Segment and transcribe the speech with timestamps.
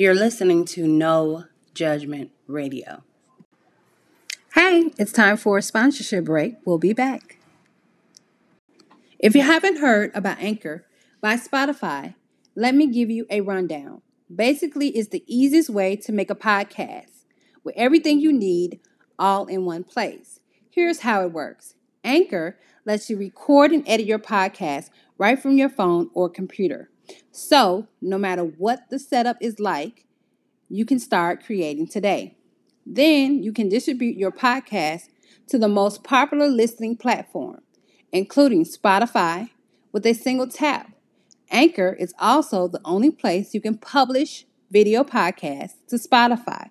[0.00, 1.44] You're listening to No
[1.74, 3.02] Judgment Radio.
[4.54, 6.54] Hey, it's time for a sponsorship break.
[6.64, 7.36] We'll be back.
[9.18, 10.86] If you haven't heard about Anchor
[11.20, 12.14] by Spotify,
[12.56, 14.00] let me give you a rundown.
[14.34, 17.24] Basically, it's the easiest way to make a podcast
[17.62, 18.80] with everything you need
[19.18, 20.40] all in one place.
[20.70, 25.68] Here's how it works Anchor lets you record and edit your podcast right from your
[25.68, 26.90] phone or computer.
[27.30, 30.06] So, no matter what the setup is like,
[30.68, 32.36] you can start creating today.
[32.86, 35.08] Then you can distribute your podcast
[35.48, 37.60] to the most popular listening platform,
[38.12, 39.50] including Spotify,
[39.92, 40.92] with a single tap.
[41.50, 46.70] Anchor is also the only place you can publish video podcasts to Spotify.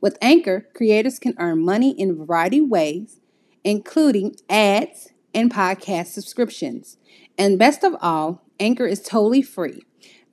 [0.00, 3.20] With Anchor, creators can earn money in a variety of ways,
[3.64, 6.96] including ads and podcast subscriptions.
[7.38, 9.82] And best of all, Anchor is totally free.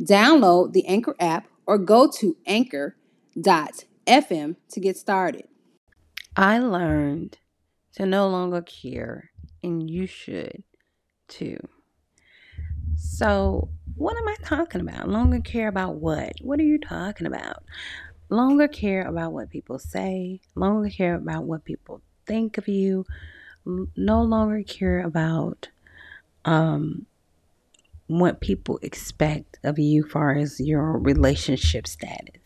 [0.02, 2.96] Download the Anchor app or go to anchor.fm
[4.70, 5.48] to get started.
[6.36, 7.38] I learned
[7.94, 9.32] to no longer care,
[9.64, 10.64] and you should
[11.28, 11.60] too.
[12.96, 15.10] So, what am I talking about?
[15.10, 16.34] Longer care about what?
[16.42, 17.64] What are you talking about?
[18.30, 23.06] Longer care about what people say, longer care about what people think of you,
[23.96, 25.70] no longer care about
[26.46, 27.06] um,
[28.08, 32.42] what people expect of you far as your relationship status.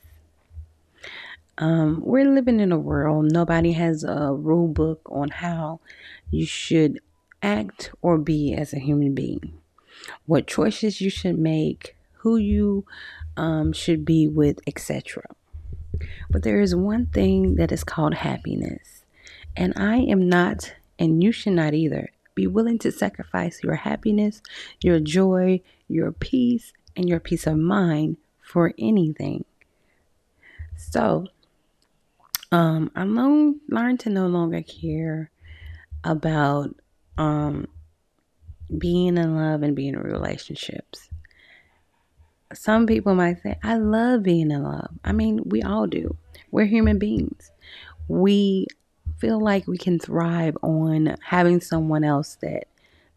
[1.57, 5.79] Um, we're living in a world, nobody has a rule book on how
[6.31, 6.99] you should
[7.43, 9.53] act or be as a human being,
[10.25, 12.85] what choices you should make, who you
[13.37, 15.23] um, should be with, etc.
[16.29, 19.03] But there is one thing that is called happiness,
[19.55, 24.41] and I am not, and you should not either, be willing to sacrifice your happiness,
[24.81, 25.59] your joy,
[25.89, 29.43] your peace, and your peace of mind for anything.
[30.77, 31.27] So,
[32.53, 35.29] um, I learned learned to no longer care
[36.05, 36.73] about
[37.17, 37.67] um
[38.77, 41.09] being in love and being in relationships.
[42.53, 44.91] Some people might say, I love being in love.
[45.03, 46.15] I mean, we all do.
[46.49, 47.51] We're human beings.
[48.07, 48.67] We
[49.19, 52.67] feel like we can thrive on having someone else that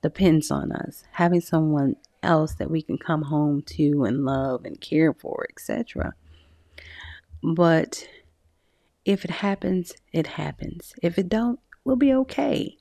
[0.03, 4.81] depends on us, having someone else that we can come home to and love and
[4.81, 6.15] care for, etc.
[7.43, 8.07] But
[9.05, 10.95] if it happens, it happens.
[11.03, 12.77] If it don't, we'll be okay.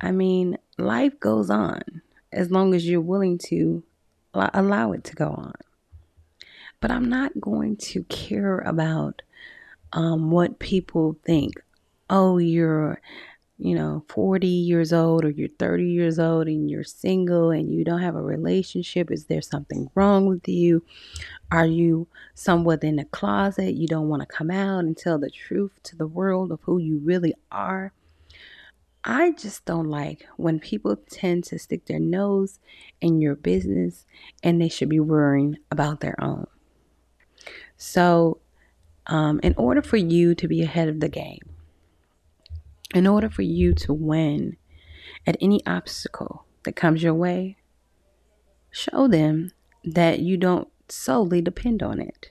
[0.00, 1.82] I mean, life goes on
[2.32, 3.82] as long as you're willing to
[4.34, 5.54] allow it to go on.
[6.80, 9.22] But I'm not going to care about
[9.92, 11.62] um, what people think
[12.12, 13.00] oh, you're,
[13.58, 17.84] you know, 40 years old or you're 30 years old and you're single and you
[17.84, 19.10] don't have a relationship?
[19.10, 20.84] Is there something wrong with you?
[21.50, 23.74] Are you somewhat in a closet?
[23.74, 26.78] You don't want to come out and tell the truth to the world of who
[26.78, 27.92] you really are?
[29.04, 32.60] I just don't like when people tend to stick their nose
[33.00, 34.04] in your business
[34.42, 36.46] and they should be worrying about their own.
[37.76, 38.38] So,
[39.08, 41.40] um, in order for you to be ahead of the game,
[42.94, 44.56] in order for you to win
[45.26, 47.56] at any obstacle that comes your way,
[48.70, 49.50] show them
[49.84, 52.30] that you don't solely depend on it.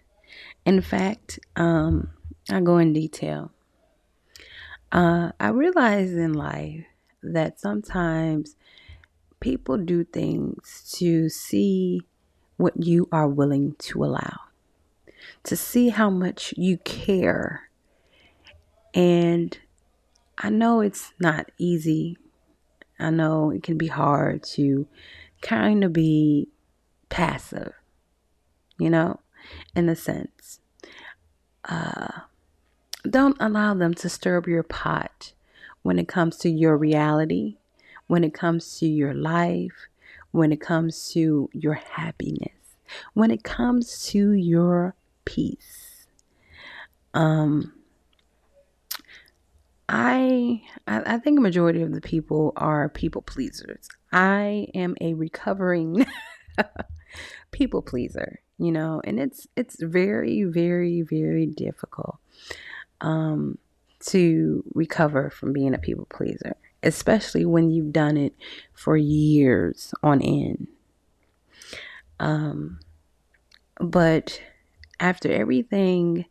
[0.66, 2.12] In fact, um,
[2.50, 3.52] I go in detail.
[4.92, 6.86] Uh, I realize in life
[7.24, 8.56] that sometimes
[9.40, 12.02] people do things to see
[12.58, 14.38] what you are willing to allow,
[15.44, 17.70] to see how much you care.
[18.94, 19.58] And
[20.44, 22.18] I know it's not easy.
[23.00, 24.88] I know it can be hard to
[25.42, 26.50] kind of be
[27.10, 27.74] passive,
[28.80, 29.20] you know,
[29.76, 30.60] in a sense.
[31.66, 32.22] Uh,
[33.08, 35.34] don't allow them to stir up your pot
[35.84, 37.58] when it comes to your reality,
[38.08, 39.88] when it comes to your life,
[40.32, 42.78] when it comes to your happiness,
[43.14, 44.96] when it comes to your
[45.26, 46.08] peace.
[47.14, 47.74] Um,
[49.94, 53.90] I, I think a majority of the people are people pleasers.
[54.14, 56.06] I am a recovering
[57.52, 62.20] people pleaser, you know, and it's it's very very very difficult
[63.02, 63.58] um
[64.06, 68.34] to recover from being a people pleaser, especially when you've done it
[68.74, 70.68] for years on end.
[72.18, 72.80] Um
[73.78, 74.42] but
[75.02, 76.26] after everything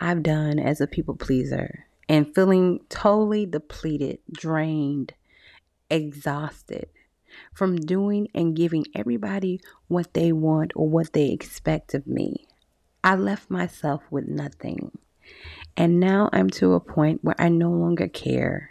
[0.00, 5.14] I've done as a people pleaser, and feeling totally depleted, drained,
[5.90, 6.88] exhausted.
[7.54, 12.46] from doing and giving everybody what they want or what they expect of me.
[13.04, 14.98] I left myself with nothing.
[15.76, 18.70] And now I'm to a point where I no longer care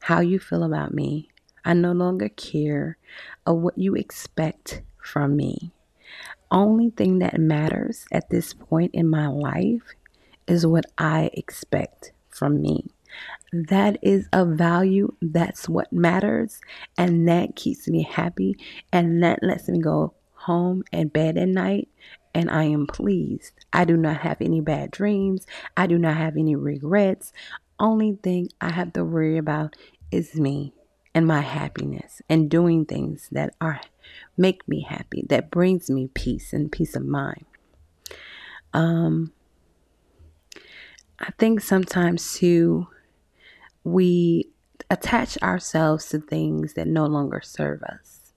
[0.00, 1.28] how you feel about me.
[1.64, 2.98] I no longer care
[3.46, 5.72] of what you expect from me.
[6.50, 9.82] Only thing that matters at this point in my life
[10.46, 12.86] is what I expect from me.
[13.52, 15.14] That is a value.
[15.20, 16.60] That's what matters.
[16.96, 18.58] And that keeps me happy.
[18.92, 21.88] And that lets me go home and bed at night.
[22.34, 23.52] And I am pleased.
[23.72, 25.46] I do not have any bad dreams.
[25.76, 27.32] I do not have any regrets.
[27.80, 29.74] Only thing I have to worry about
[30.10, 30.74] is me
[31.14, 33.80] and my happiness and doing things that are
[34.36, 37.44] make me happy, that brings me peace and peace of mind.
[38.72, 39.32] Um
[41.20, 42.88] I think sometimes too
[43.84, 44.50] we
[44.90, 48.32] attach ourselves to things that no longer serve us.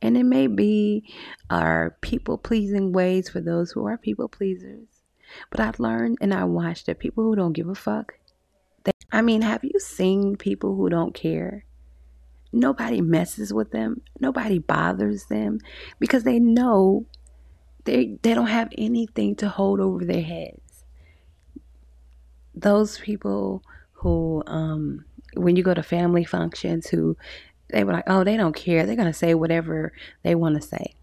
[0.00, 1.04] And it may be
[1.48, 4.88] our people pleasing ways for those who are people pleasers.
[5.50, 8.14] But I've learned and I watched that people who don't give a fuck.
[8.84, 11.64] They, I mean, have you seen people who don't care?
[12.52, 14.02] Nobody messes with them.
[14.20, 15.60] Nobody bothers them
[15.98, 17.06] because they know
[17.84, 20.71] they they don't have anything to hold over their heads.
[22.54, 23.62] Those people
[23.92, 25.04] who um,
[25.34, 27.16] when you go to family functions who
[27.70, 28.84] they were like, oh, they don't care.
[28.84, 30.94] They're gonna say whatever they want to say.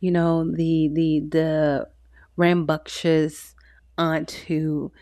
[0.00, 1.88] You know, the the the
[2.36, 3.54] rambunctious
[3.96, 4.92] aunt who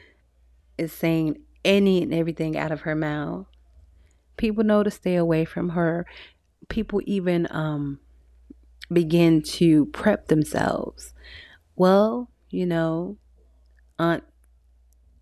[0.76, 3.46] is saying any and everything out of her mouth.
[4.36, 6.06] People know to stay away from her.
[6.68, 7.98] People even um,
[8.92, 11.12] begin to prep themselves.
[11.76, 13.16] Well, you know,
[13.98, 14.24] Aunt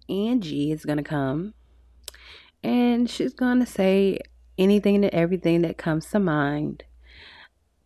[0.08, 1.54] Angie is going to come
[2.62, 4.18] and she's going to say
[4.58, 6.84] anything and everything that comes to mind.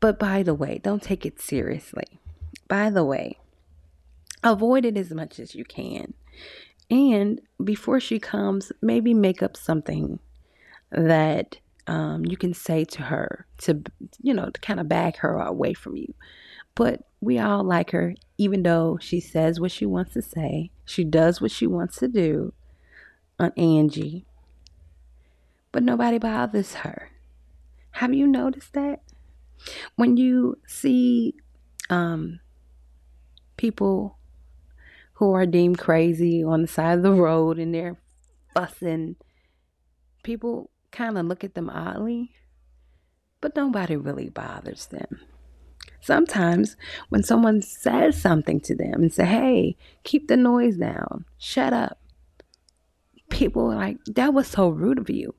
[0.01, 2.21] But by the way, don't take it seriously.
[2.69, 3.39] By the way,
[4.43, 6.15] avoid it as much as you can.
[6.91, 10.19] And before she comes, maybe make up something
[10.91, 13.83] that um, you can say to her to,
[14.21, 16.15] you know, to kind of bag her away from you.
[16.75, 20.71] But we all like her, even though she says what she wants to say.
[20.85, 22.53] She does what she wants to do
[23.39, 24.27] Aunt Angie.
[25.73, 27.11] But nobody bothers her.
[27.93, 29.01] Have you noticed that?
[29.97, 31.35] When you see
[31.91, 32.41] um,
[33.57, 34.17] people
[35.15, 37.99] who are deemed crazy on the side of the road and they're
[38.55, 39.17] fussing,
[40.23, 42.33] people kind of look at them oddly,
[43.41, 45.21] but nobody really bothers them.
[46.01, 46.77] Sometimes
[47.11, 51.25] when someone says something to them and say, "Hey, keep the noise down.
[51.39, 52.01] Shut up."
[53.29, 55.35] People are like, "That was so rude of you."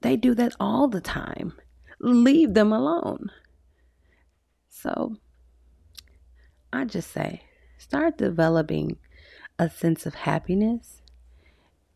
[0.00, 1.52] They do that all the time.
[1.98, 3.30] Leave them alone.
[4.68, 5.16] So,
[6.72, 7.42] I just say,
[7.76, 8.96] start developing
[9.58, 11.02] a sense of happiness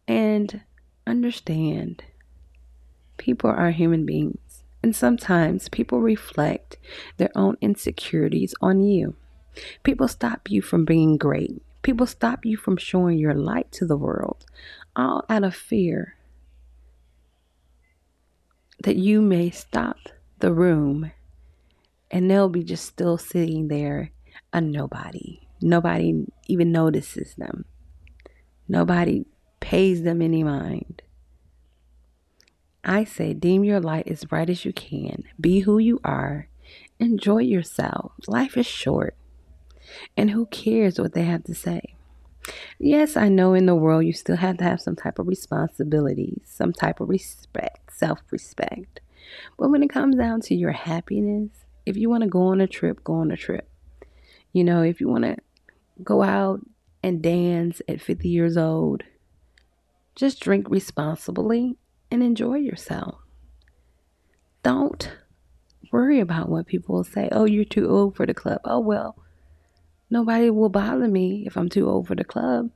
[0.06, 0.62] and
[1.06, 2.04] understand
[3.16, 4.63] people are human beings.
[4.84, 6.76] And sometimes people reflect
[7.16, 9.16] their own insecurities on you.
[9.82, 11.62] People stop you from being great.
[11.80, 14.44] People stop you from showing your light to the world,
[14.94, 16.16] all out of fear
[18.82, 19.96] that you may stop
[20.40, 21.12] the room
[22.10, 24.10] and they'll be just still sitting there
[24.52, 25.40] a nobody.
[25.62, 27.64] Nobody even notices them.
[28.68, 29.24] Nobody
[29.60, 31.00] pays them any mind.
[32.84, 35.24] I say, deem your light as bright as you can.
[35.40, 36.48] Be who you are.
[36.98, 38.12] Enjoy yourself.
[38.26, 39.16] Life is short.
[40.16, 41.94] And who cares what they have to say?
[42.78, 46.42] Yes, I know in the world you still have to have some type of responsibilities,
[46.44, 49.00] some type of respect, self respect.
[49.58, 51.50] But when it comes down to your happiness,
[51.86, 53.68] if you want to go on a trip, go on a trip.
[54.52, 55.36] You know, if you want to
[56.02, 56.60] go out
[57.02, 59.02] and dance at 50 years old,
[60.14, 61.76] just drink responsibly
[62.14, 63.16] and enjoy yourself.
[64.62, 65.10] Don't
[65.90, 67.28] worry about what people will say.
[67.32, 68.60] Oh, you're too old for the club.
[68.64, 69.16] Oh, well,
[70.08, 72.70] nobody will bother me if I'm too old for the club.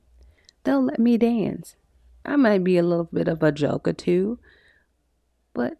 [0.65, 1.77] They'll let me dance.
[2.25, 4.39] I might be a little bit of a joke or two,
[5.53, 5.77] but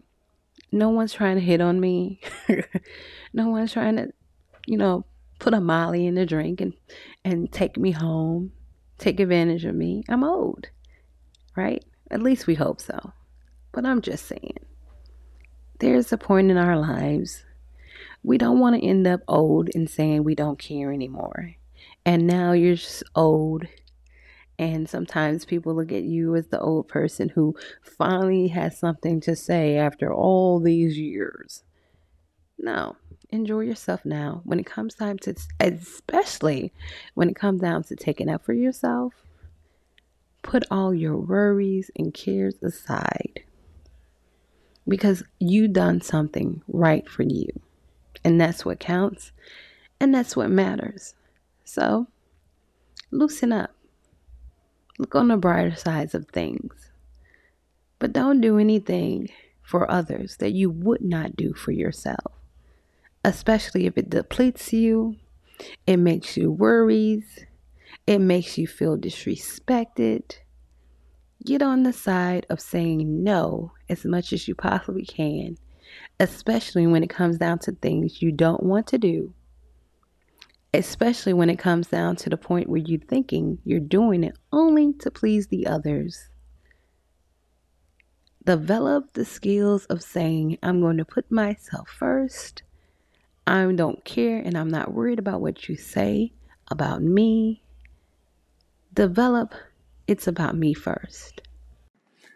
[0.72, 2.22] no one's trying to hit on me.
[3.34, 4.14] no one's trying to,
[4.68, 5.04] you know,
[5.38, 6.74] put a molly in the drink and,
[7.26, 8.54] and take me home,
[8.98, 10.06] take advantage of me.
[10.08, 10.68] I'm old,
[11.58, 11.84] right?
[12.10, 13.12] At least we hope so.
[13.72, 14.58] But I'm just saying,
[15.80, 17.44] there's a point in our lives
[18.24, 21.56] we don't want to end up old and saying we don't care anymore.
[22.06, 23.66] And now you're just old
[24.60, 29.36] And sometimes people look at you as the old person who finally has something to
[29.36, 31.64] say after all these years.
[32.58, 32.98] No,
[33.30, 34.42] enjoy yourself now.
[34.44, 36.74] When it comes time to, especially
[37.14, 39.14] when it comes down to taking up for yourself,
[40.44, 43.44] put all your worries and cares aside
[44.88, 47.48] because you done something right for you.
[48.24, 49.32] And that's what counts
[50.00, 51.16] and that's what matters.
[51.64, 52.08] So,
[53.12, 53.72] loosen up.
[54.98, 56.92] Look on the brighter sides of things.
[58.00, 59.30] But don't do anything
[59.62, 62.34] for others that you would not do for yourself
[63.24, 65.16] especially if it depletes you,
[65.86, 67.46] it makes you worries,
[68.08, 70.38] it makes you feel disrespected.
[71.46, 75.58] Get on the side of saying no as much as you possibly can,
[76.20, 79.34] especially when it comes down to things you don't want to do.
[80.74, 84.94] Especially when it comes down to the point where you're thinking you're doing it only
[84.94, 86.30] to please the others.
[88.46, 92.64] Develop the skills of saying, I'm going to put myself first
[93.50, 96.34] I don't care and I'm not worried about what you say
[96.70, 97.64] about me.
[98.94, 99.56] Develop,
[100.10, 101.42] it's about me first.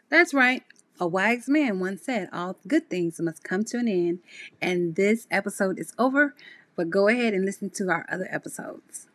[0.09, 0.61] That's right.
[0.99, 4.19] A wise man once said, All good things must come to an end.
[4.61, 6.35] And this episode is over,
[6.75, 9.07] but go ahead and listen to our other episodes.